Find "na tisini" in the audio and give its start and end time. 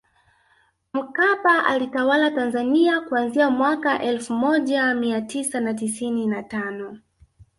5.59-6.27